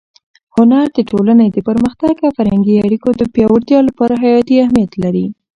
[0.55, 5.25] هنر د ټولنې د پرمختګ او فرهنګي اړیکو د پیاوړتیا لپاره حیاتي اهمیت لري.